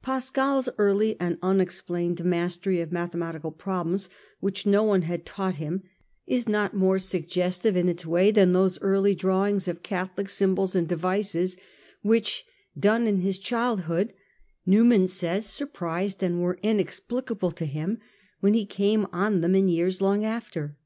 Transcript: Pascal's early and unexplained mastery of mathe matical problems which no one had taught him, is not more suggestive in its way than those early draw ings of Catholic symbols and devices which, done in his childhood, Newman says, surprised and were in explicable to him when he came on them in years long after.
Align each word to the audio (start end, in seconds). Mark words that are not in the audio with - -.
Pascal's 0.00 0.70
early 0.78 1.14
and 1.20 1.36
unexplained 1.42 2.24
mastery 2.24 2.80
of 2.80 2.88
mathe 2.88 3.10
matical 3.12 3.54
problems 3.54 4.08
which 4.40 4.64
no 4.64 4.82
one 4.82 5.02
had 5.02 5.26
taught 5.26 5.56
him, 5.56 5.82
is 6.26 6.48
not 6.48 6.72
more 6.74 6.98
suggestive 6.98 7.76
in 7.76 7.86
its 7.86 8.06
way 8.06 8.30
than 8.30 8.54
those 8.54 8.80
early 8.80 9.14
draw 9.14 9.44
ings 9.46 9.68
of 9.68 9.82
Catholic 9.82 10.30
symbols 10.30 10.74
and 10.74 10.88
devices 10.88 11.58
which, 12.00 12.46
done 12.80 13.06
in 13.06 13.16
his 13.18 13.38
childhood, 13.38 14.14
Newman 14.64 15.06
says, 15.06 15.44
surprised 15.44 16.22
and 16.22 16.40
were 16.40 16.58
in 16.62 16.80
explicable 16.80 17.50
to 17.50 17.66
him 17.66 17.98
when 18.40 18.54
he 18.54 18.64
came 18.64 19.06
on 19.12 19.42
them 19.42 19.54
in 19.54 19.68
years 19.68 20.00
long 20.00 20.24
after. 20.24 20.78